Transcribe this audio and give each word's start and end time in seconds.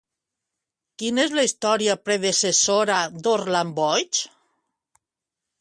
Quina 1.01 1.25
és 1.25 1.35
la 1.39 1.43
història 1.49 1.95
predecessora 2.09 2.97
d'Orland 3.27 3.79
boig? 3.83 4.23